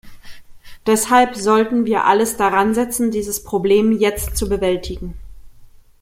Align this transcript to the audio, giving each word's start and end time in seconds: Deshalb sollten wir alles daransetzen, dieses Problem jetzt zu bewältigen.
Deshalb 0.87 1.35
sollten 1.35 1.85
wir 1.85 2.05
alles 2.05 2.35
daransetzen, 2.35 3.11
dieses 3.11 3.43
Problem 3.43 3.91
jetzt 3.91 4.35
zu 4.35 4.49
bewältigen. 4.49 5.13